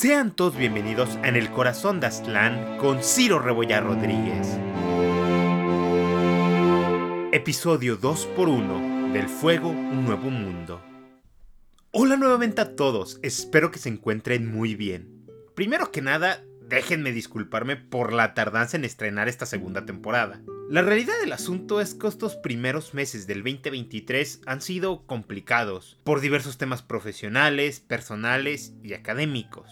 [0.00, 4.48] Sean todos bienvenidos En el Corazón de Aztlán con Ciro Rebollar Rodríguez.
[7.32, 10.80] Episodio 2x1 del Fuego, un nuevo mundo.
[11.90, 15.26] Hola nuevamente a todos, espero que se encuentren muy bien.
[15.54, 20.40] Primero que nada, déjenme disculparme por la tardanza en estrenar esta segunda temporada.
[20.70, 26.22] La realidad del asunto es que estos primeros meses del 2023 han sido complicados por
[26.22, 29.68] diversos temas profesionales, personales y académicos.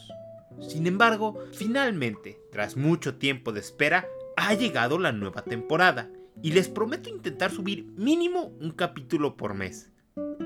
[0.60, 6.10] Sin embargo, finalmente, tras mucho tiempo de espera, ha llegado la nueva temporada
[6.42, 9.90] y les prometo intentar subir mínimo un capítulo por mes.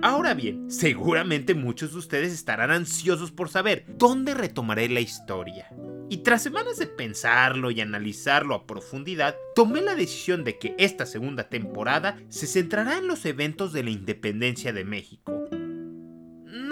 [0.03, 5.71] Ahora bien, seguramente muchos de ustedes estarán ansiosos por saber dónde retomaré la historia.
[6.09, 11.07] Y tras semanas de pensarlo y analizarlo a profundidad, tomé la decisión de que esta
[11.07, 15.42] segunda temporada se centrará en los eventos de la independencia de México.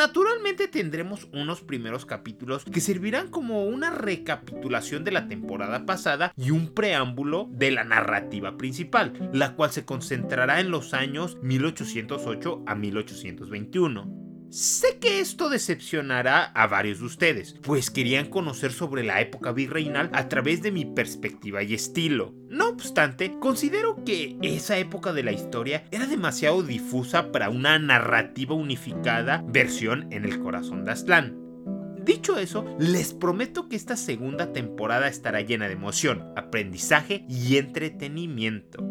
[0.00, 6.52] Naturalmente tendremos unos primeros capítulos que servirán como una recapitulación de la temporada pasada y
[6.52, 12.74] un preámbulo de la narrativa principal, la cual se concentrará en los años 1808 a
[12.76, 14.29] 1821.
[14.50, 20.10] Sé que esto decepcionará a varios de ustedes, pues querían conocer sobre la época virreinal
[20.12, 22.34] a través de mi perspectiva y estilo.
[22.48, 28.56] No obstante, considero que esa época de la historia era demasiado difusa para una narrativa
[28.56, 31.38] unificada versión en el corazón de Aztlán.
[32.04, 38.89] Dicho eso, les prometo que esta segunda temporada estará llena de emoción, aprendizaje y entretenimiento.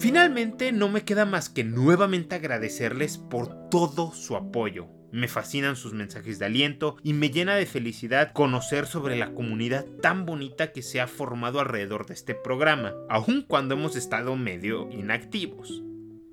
[0.00, 4.88] Finalmente, no me queda más que nuevamente agradecerles por todo su apoyo.
[5.12, 9.84] Me fascinan sus mensajes de aliento y me llena de felicidad conocer sobre la comunidad
[10.00, 14.88] tan bonita que se ha formado alrededor de este programa, aun cuando hemos estado medio
[14.90, 15.82] inactivos.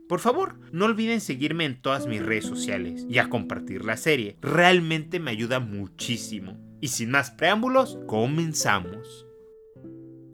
[0.08, 4.38] Por favor, no olviden seguirme en todas mis redes sociales y a compartir la serie,
[4.42, 6.58] realmente me ayuda muchísimo.
[6.80, 9.27] Y sin más preámbulos, comenzamos.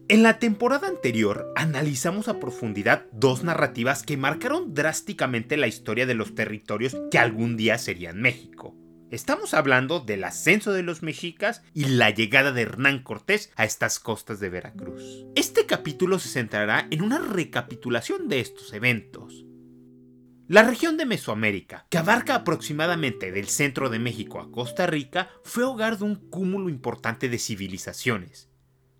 [0.09, 6.13] En la temporada anterior analizamos a profundidad dos narrativas que marcaron drásticamente la historia de
[6.13, 8.75] los territorios que algún día serían México.
[9.11, 13.99] Estamos hablando del ascenso de los mexicas y la llegada de Hernán Cortés a estas
[13.99, 15.25] costas de Veracruz.
[15.35, 19.45] Este capítulo se centrará en una recapitulación de estos eventos.
[20.49, 25.63] La región de Mesoamérica, que abarca aproximadamente del centro de México a Costa Rica, fue
[25.63, 28.49] hogar de un cúmulo importante de civilizaciones,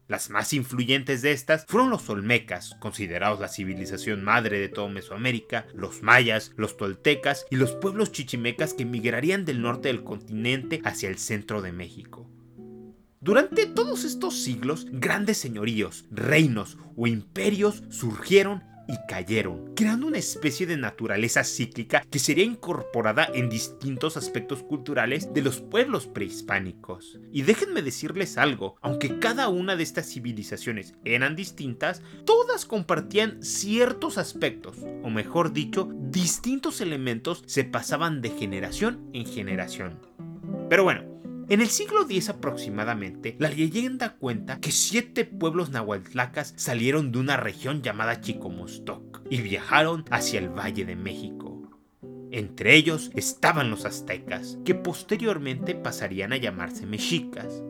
[0.07, 5.65] las más influyentes de estas fueron los olmecas, considerados la civilización madre de todo Mesoamérica,
[5.73, 11.09] los mayas, los toltecas y los pueblos chichimecas que migrarían del norte del continente hacia
[11.09, 12.29] el centro de México.
[13.21, 20.65] Durante todos estos siglos, grandes señoríos, reinos o imperios surgieron y cayeron, creando una especie
[20.65, 27.19] de naturaleza cíclica que sería incorporada en distintos aspectos culturales de los pueblos prehispánicos.
[27.31, 34.17] Y déjenme decirles algo, aunque cada una de estas civilizaciones eran distintas, todas compartían ciertos
[34.17, 39.99] aspectos, o mejor dicho, distintos elementos se pasaban de generación en generación.
[40.69, 41.12] Pero bueno,
[41.49, 47.37] en el siglo X aproximadamente, la leyenda cuenta que siete pueblos nahuatlacas salieron de una
[47.37, 51.69] región llamada Chicomostoc y viajaron hacia el Valle de México.
[52.31, 57.61] Entre ellos estaban los aztecas, que posteriormente pasarían a llamarse mexicas.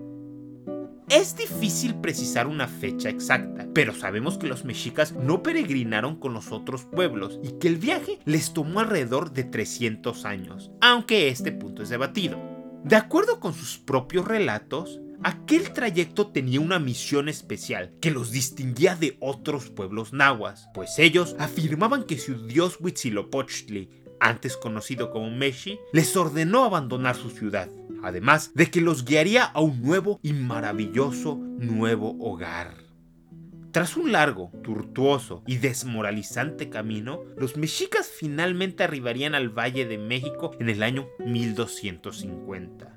[1.09, 6.51] Es difícil precisar una fecha exacta, pero sabemos que los mexicas no peregrinaron con los
[6.51, 11.83] otros pueblos y que el viaje les tomó alrededor de 300 años, aunque este punto
[11.83, 12.52] es debatido.
[12.83, 18.97] De acuerdo con sus propios relatos, aquel trayecto tenía una misión especial que los distinguía
[18.97, 23.89] de otros pueblos nahuas, pues ellos afirmaban que su dios Huitzilopochtli,
[24.19, 27.69] antes conocido como Meshi, les ordenó abandonar su ciudad,
[28.03, 32.82] además de que los guiaría a un nuevo y maravilloso nuevo hogar.
[33.73, 40.51] Tras un largo, tortuoso y desmoralizante camino, los mexicas finalmente arribarían al Valle de México
[40.59, 42.93] en el año 1250.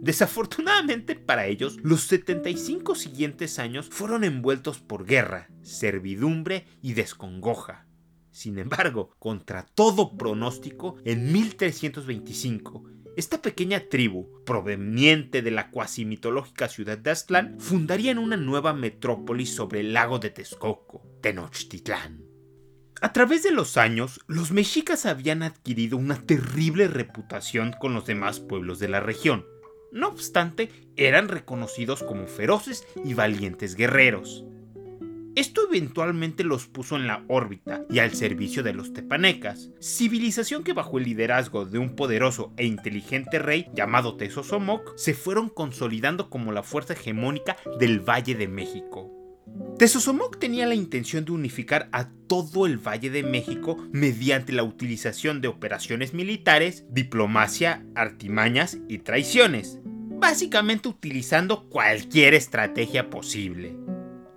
[0.00, 7.86] Desafortunadamente para ellos, los 75 siguientes años fueron envueltos por guerra, servidumbre y descongoja.
[8.30, 12.82] Sin embargo, contra todo pronóstico, en 1325,
[13.16, 19.54] esta pequeña tribu, proveniente de la cuasi mitológica ciudad de Aztlán, fundarían una nueva metrópolis
[19.54, 22.24] sobre el lago de Texcoco, Tenochtitlán.
[23.00, 28.40] A través de los años, los mexicas habían adquirido una terrible reputación con los demás
[28.40, 29.44] pueblos de la región.
[29.92, 34.44] No obstante, eran reconocidos como feroces y valientes guerreros.
[35.36, 40.72] Esto eventualmente los puso en la órbita y al servicio de los tepanecas, civilización que
[40.72, 46.52] bajo el liderazgo de un poderoso e inteligente rey llamado Tezosomoc se fueron consolidando como
[46.52, 49.10] la fuerza hegemónica del Valle de México.
[49.76, 55.40] Tezosomoc tenía la intención de unificar a todo el Valle de México mediante la utilización
[55.40, 63.83] de operaciones militares, diplomacia, artimañas y traiciones, básicamente utilizando cualquier estrategia posible.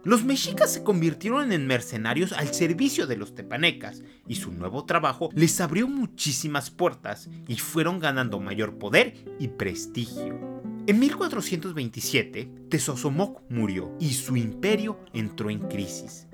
[0.08, 5.30] Los mexicas se convirtieron en mercenarios al servicio de los tepanecas y su nuevo trabajo
[5.34, 10.40] les abrió muchísimas puertas y fueron ganando mayor poder y prestigio.
[10.88, 16.28] En 1427, Tezosomoc murió y su imperio entró en crisis.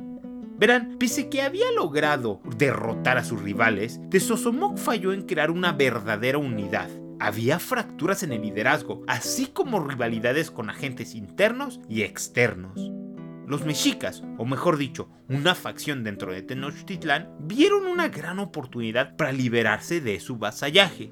[0.60, 6.38] Verán, pese que había logrado derrotar a sus rivales, Tezosomoc falló en crear una verdadera
[6.38, 6.92] unidad.
[7.20, 13.03] Había fracturas en el liderazgo, así como rivalidades con agentes internos y externos.
[13.48, 19.34] Los mexicas, o mejor dicho, una facción dentro de Tenochtitlán, vieron una gran oportunidad para
[19.34, 21.12] liberarse de su vasallaje.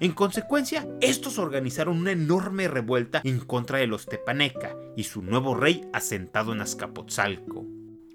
[0.00, 5.54] En consecuencia, estos organizaron una enorme revuelta en contra de los Tepaneca y su nuevo
[5.54, 7.64] rey asentado en Azcapotzalco.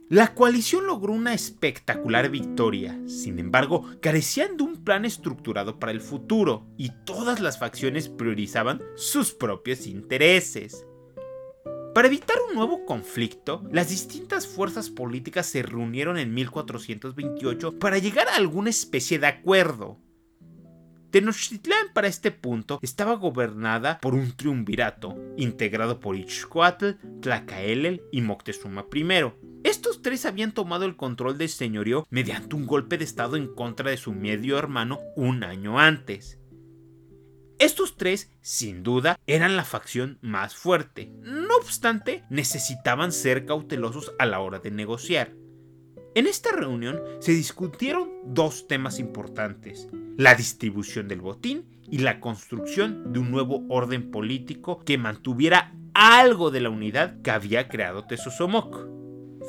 [0.09, 6.01] La coalición logró una espectacular victoria, sin embargo, carecían de un plan estructurado para el
[6.01, 10.83] futuro y todas las facciones priorizaban sus propios intereses.
[11.99, 18.29] Para evitar un nuevo conflicto, las distintas fuerzas políticas se reunieron en 1428 para llegar
[18.29, 19.99] a alguna especie de acuerdo.
[21.11, 28.85] Tenochtitlán para este punto estaba gobernada por un triunvirato, integrado por Ixcuatl, Tlacaelel y Moctezuma
[28.93, 29.33] I.
[29.65, 33.89] Estos tres habían tomado el control del señorío mediante un golpe de estado en contra
[33.89, 36.38] de su medio hermano un año antes.
[37.59, 41.11] Estos tres, sin duda, eran la facción más fuerte.
[41.21, 45.33] No obstante, necesitaban ser cautelosos a la hora de negociar.
[46.15, 53.11] En esta reunión se discutieron dos temas importantes, la distribución del botín y la construcción
[53.11, 58.87] de un nuevo orden político que mantuviera algo de la unidad que había creado Tezosomoc.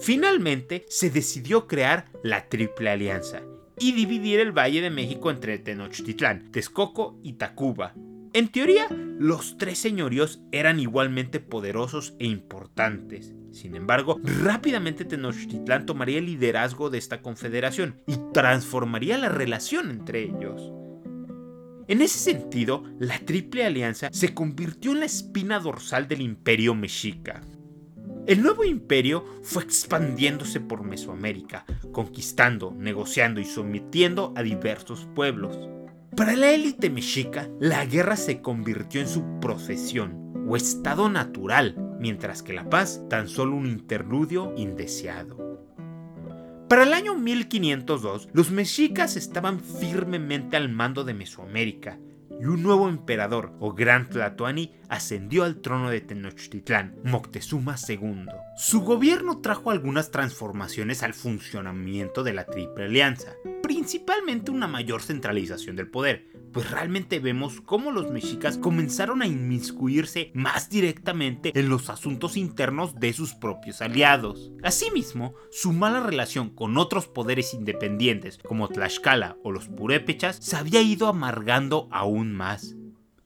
[0.02, 3.42] Finalmente se decidió crear la Triple Alianza,
[3.80, 7.94] y dividir el Valle de México entre Tenochtitlán, Texcoco y Tacuba.
[8.32, 8.86] En teoría,
[9.18, 13.34] los tres señoríos eran igualmente poderosos e importantes.
[13.50, 20.22] Sin embargo, rápidamente Tenochtitlán tomaría el liderazgo de esta confederación y transformaría la relación entre
[20.22, 20.72] ellos.
[21.88, 27.40] En ese sentido, la Triple Alianza se convirtió en la espina dorsal del imperio mexica.
[28.30, 35.68] El nuevo imperio fue expandiéndose por Mesoamérica, conquistando, negociando y sometiendo a diversos pueblos.
[36.16, 42.44] Para la élite mexica, la guerra se convirtió en su profesión o estado natural, mientras
[42.44, 45.66] que la paz tan solo un interludio indeseado.
[46.68, 51.98] Para el año 1502, los mexicas estaban firmemente al mando de Mesoamérica
[52.40, 58.26] y un nuevo emperador o gran Tlatoani ascendió al trono de Tenochtitlán, Moctezuma II.
[58.56, 63.32] Su gobierno trajo algunas transformaciones al funcionamiento de la Triple Alianza,
[63.62, 70.32] principalmente una mayor centralización del poder, pues realmente vemos cómo los mexicas comenzaron a inmiscuirse
[70.34, 74.50] más directamente en los asuntos internos de sus propios aliados.
[74.62, 80.82] Asimismo, su mala relación con otros poderes independientes como Tlaxcala o los purépechas se había
[80.82, 82.76] ido amargando aún más.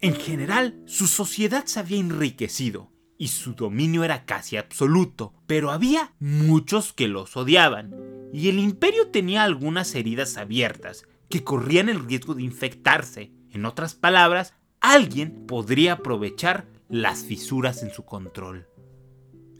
[0.00, 6.12] En general, su sociedad se había enriquecido y su dominio era casi absoluto, pero había
[6.18, 7.94] muchos que los odiaban,
[8.32, 13.32] y el imperio tenía algunas heridas abiertas que corrían el riesgo de infectarse.
[13.50, 18.66] En otras palabras, alguien podría aprovechar las fisuras en su control.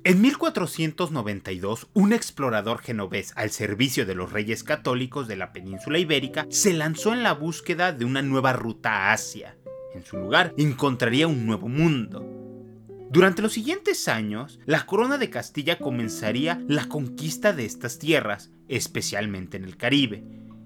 [0.07, 6.47] En 1492, un explorador genovés al servicio de los reyes católicos de la península ibérica
[6.51, 9.57] se lanzó en la búsqueda de una nueva ruta a Asia.
[9.95, 12.23] En su lugar, encontraría un nuevo mundo.
[13.11, 19.57] Durante los siguientes años, la corona de Castilla comenzaría la conquista de estas tierras, especialmente
[19.57, 20.23] en el Caribe.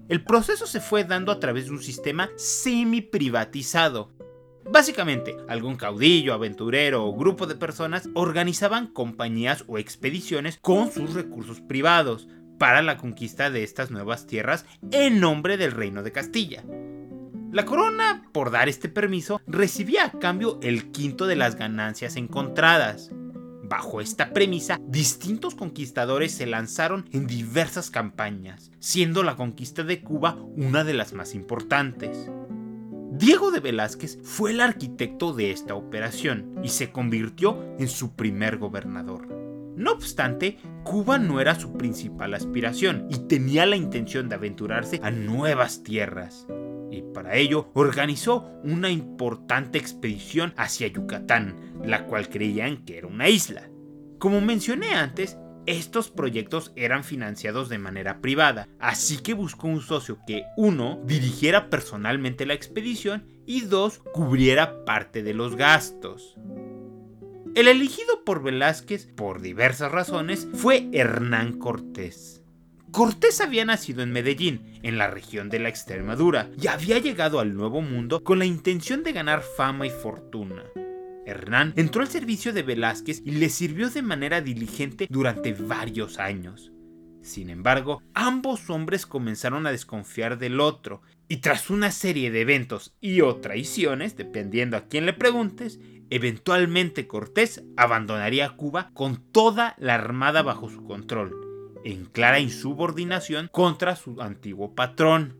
[0.09, 4.11] El proceso se fue dando a través de un sistema semi-privatizado.
[4.71, 11.59] Básicamente, algún caudillo, aventurero o grupo de personas organizaban compañías o expediciones con sus recursos
[11.59, 12.27] privados
[12.59, 16.63] para la conquista de estas nuevas tierras en nombre del reino de Castilla.
[17.51, 23.09] La corona, por dar este permiso, recibía a cambio el quinto de las ganancias encontradas.
[23.63, 30.37] Bajo esta premisa, distintos conquistadores se lanzaron en diversas campañas, siendo la conquista de Cuba
[30.55, 32.29] una de las más importantes.
[33.19, 38.55] Diego de Velázquez fue el arquitecto de esta operación y se convirtió en su primer
[38.55, 39.27] gobernador.
[39.75, 45.11] No obstante, Cuba no era su principal aspiración y tenía la intención de aventurarse a
[45.11, 46.47] nuevas tierras.
[46.91, 53.27] Y para ello organizó una importante expedición hacia Yucatán, la cual creían que era una
[53.27, 53.69] isla.
[54.17, 55.37] Como mencioné antes,
[55.69, 61.69] estos proyectos eran financiados de manera privada, así que buscó un socio que, uno, dirigiera
[61.69, 66.35] personalmente la expedición y dos, cubriera parte de los gastos.
[67.55, 72.43] El elegido por Velázquez, por diversas razones, fue Hernán Cortés.
[72.91, 77.53] Cortés había nacido en Medellín, en la región de la Extremadura, y había llegado al
[77.53, 80.63] Nuevo Mundo con la intención de ganar fama y fortuna.
[81.29, 86.71] Hernán entró al servicio de Velázquez y le sirvió de manera diligente durante varios años.
[87.21, 92.95] Sin embargo, ambos hombres comenzaron a desconfiar del otro, y tras una serie de eventos
[92.99, 99.93] y o traiciones, dependiendo a quién le preguntes, eventualmente Cortés abandonaría Cuba con toda la
[99.93, 101.35] armada bajo su control,
[101.83, 105.37] en clara insubordinación contra su antiguo patrón.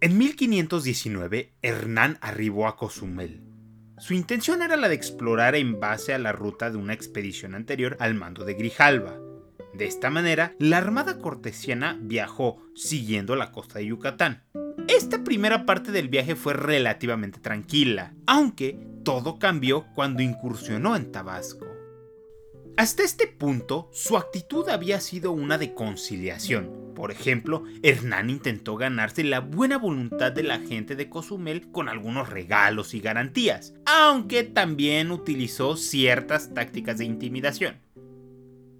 [0.00, 3.51] En 1519, Hernán arribó a Cozumel.
[4.02, 7.96] Su intención era la de explorar en base a la ruta de una expedición anterior
[8.00, 9.16] al mando de Grijalva.
[9.74, 14.42] De esta manera, la armada cortesiana viajó siguiendo la costa de Yucatán.
[14.88, 21.71] Esta primera parte del viaje fue relativamente tranquila, aunque todo cambió cuando incursionó en Tabasco.
[22.78, 26.92] Hasta este punto, su actitud había sido una de conciliación.
[26.94, 32.30] Por ejemplo, Hernán intentó ganarse la buena voluntad de la gente de Cozumel con algunos
[32.30, 37.76] regalos y garantías, aunque también utilizó ciertas tácticas de intimidación.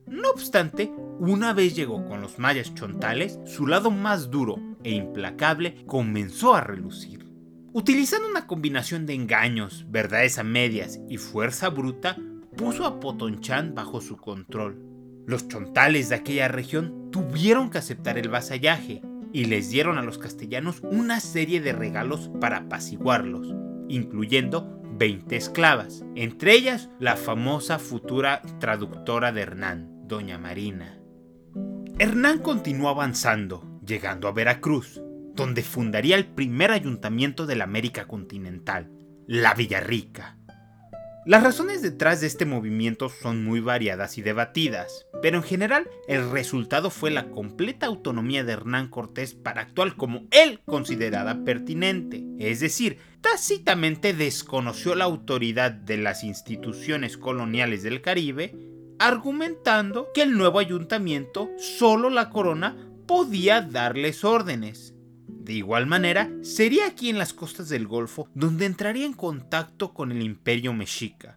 [0.06, 5.84] No obstante, una vez llegó con los mayas chontales, su lado más duro e implacable
[5.86, 7.26] comenzó a relucir.
[7.74, 12.16] Utilizando una combinación de engaños, verdades a medias y fuerza bruta,
[12.56, 14.80] puso a Potonchán bajo su control.
[15.26, 20.18] Los chontales de aquella región tuvieron que aceptar el vasallaje y les dieron a los
[20.18, 23.54] castellanos una serie de regalos para apaciguarlos,
[23.88, 30.98] incluyendo 20 esclavas, entre ellas la famosa futura traductora de Hernán, Doña Marina.
[31.98, 35.00] Hernán continuó avanzando, llegando a Veracruz,
[35.34, 38.90] donde fundaría el primer ayuntamiento de la América continental,
[39.26, 40.36] la Villarrica.
[41.24, 46.28] Las razones detrás de este movimiento son muy variadas y debatidas, pero en general el
[46.32, 52.58] resultado fue la completa autonomía de Hernán Cortés para actuar como él consideraba pertinente, es
[52.58, 58.56] decir, tácitamente desconoció la autoridad de las instituciones coloniales del Caribe
[58.98, 62.76] argumentando que el nuevo ayuntamiento, solo la corona,
[63.06, 64.91] podía darles órdenes.
[65.42, 70.12] De igual manera, sería aquí en las costas del Golfo donde entraría en contacto con
[70.12, 71.36] el imperio mexica.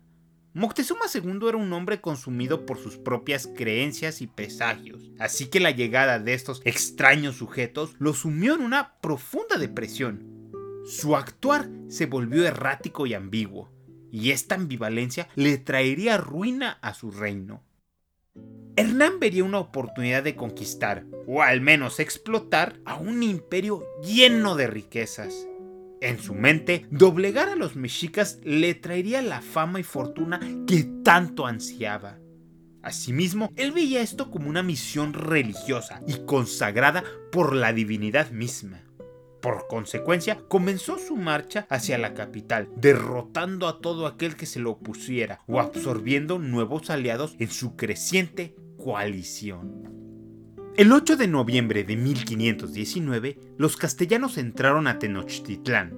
[0.53, 5.71] Moctezuma II era un hombre consumido por sus propias creencias y presagios, así que la
[5.71, 10.51] llegada de estos extraños sujetos lo sumió en una profunda depresión.
[10.85, 13.71] Su actuar se volvió errático y ambiguo,
[14.11, 17.63] y esta ambivalencia le traería ruina a su reino.
[18.77, 24.67] Hernán vería una oportunidad de conquistar, o al menos explotar, a un imperio lleno de
[24.67, 25.47] riquezas.
[26.01, 31.47] En su mente, doblegar a los mexicas le traería la fama y fortuna que tanto
[31.47, 32.19] ansiaba.
[32.83, 38.81] Asimismo, él veía esto como una misión religiosa y consagrada por la divinidad misma.
[39.41, 44.71] Por consecuencia, comenzó su marcha hacia la capital, derrotando a todo aquel que se lo
[44.71, 48.55] opusiera o absorbiendo nuevos aliados en su creciente
[48.85, 49.81] coalición.
[50.77, 55.97] El 8 de noviembre de 1519, los castellanos entraron a Tenochtitlán.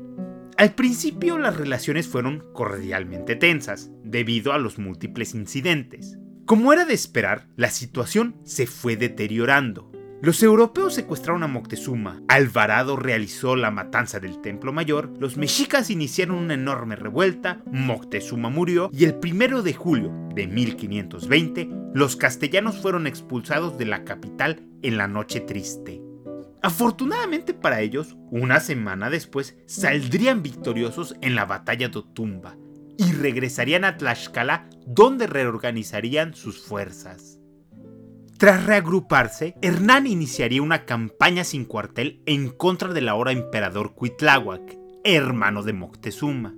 [0.55, 6.17] Al principio las relaciones fueron cordialmente tensas, debido a los múltiples incidentes.
[6.45, 9.91] Como era de esperar, la situación se fue deteriorando.
[10.19, 16.37] Los europeos secuestraron a Moctezuma, Alvarado realizó la matanza del Templo Mayor, los mexicas iniciaron
[16.37, 23.05] una enorme revuelta, Moctezuma murió y el 1 de julio de 1520 los castellanos fueron
[23.05, 26.01] expulsados de la capital en la noche triste.
[26.63, 32.57] Afortunadamente para ellos, una semana después saldrían victoriosos en la batalla de Otumba
[32.97, 37.36] y regresarían a Tlaxcala donde reorganizarían sus fuerzas.
[38.37, 45.63] Tras reagruparse, Hernán iniciaría una campaña sin cuartel en contra del ahora emperador Cuitláhuac, hermano
[45.63, 46.55] de Moctezuma.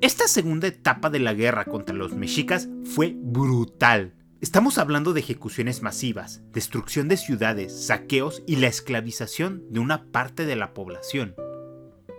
[0.00, 4.16] Esta segunda etapa de la guerra contra los mexicas fue brutal.
[4.40, 10.46] Estamos hablando de ejecuciones masivas, destrucción de ciudades, saqueos y la esclavización de una parte
[10.46, 11.36] de la población.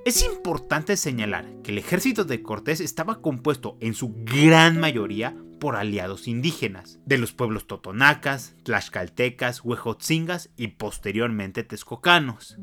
[0.06, 5.76] Es importante señalar que el ejército de Cortés estaba compuesto en su gran mayoría por
[5.76, 12.58] aliados indígenas, de los pueblos totonacas, tlaxcaltecas, huejotzingas y posteriormente texcocanos.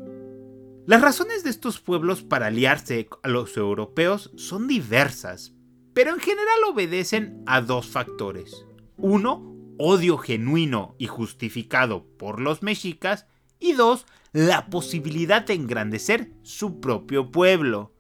[0.87, 5.53] Las razones de estos pueblos para aliarse a los europeos son diversas,
[5.95, 8.67] pero en general obedecen a dos factores.
[8.97, 13.27] Uno, odio genuino y justificado por los mexicas,
[13.61, 17.93] y dos, la posibilidad de engrandecer su propio pueblo.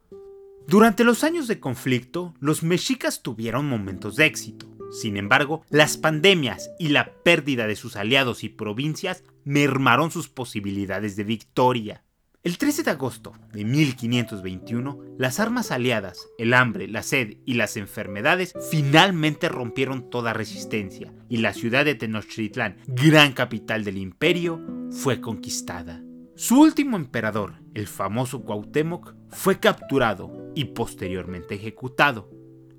[0.67, 4.72] Durante los años de conflicto, los mexicas tuvieron momentos de éxito.
[4.93, 11.17] Sin embargo, las pandemias y la pérdida de sus aliados y provincias mermaron sus posibilidades
[11.17, 12.05] de victoria.
[12.45, 17.77] El 13 de agosto de 1521, las armas aliadas, el hambre, la sed y las
[17.77, 25.21] enfermedades finalmente rompieron toda resistencia y la ciudad de Tenochtitlán, gran capital del imperio, fue
[25.21, 26.03] conquistada.
[26.35, 32.29] Su último emperador, el famoso Cuauhtémoc, fue capturado y posteriormente ejecutado.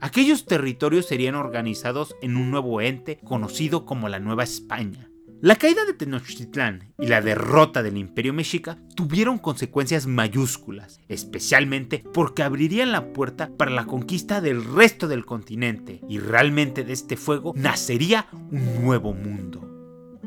[0.03, 5.09] Aquellos territorios serían organizados en un nuevo ente conocido como la Nueva España.
[5.41, 12.43] La caída de Tenochtitlán y la derrota del Imperio Mexica tuvieron consecuencias mayúsculas, especialmente porque
[12.43, 17.53] abrirían la puerta para la conquista del resto del continente y realmente de este fuego
[17.55, 19.61] nacería un nuevo mundo.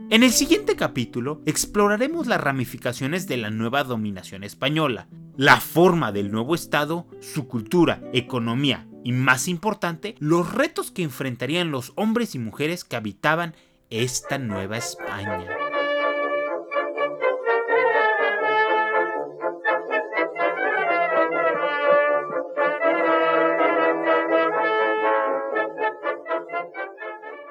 [0.09, 5.07] En el siguiente capítulo exploraremos las ramificaciones de la nueva dominación española,
[5.37, 11.71] la forma del nuevo Estado, su cultura, economía y, más importante, los retos que enfrentarían
[11.71, 13.55] los hombres y mujeres que habitaban
[13.89, 15.47] esta nueva España.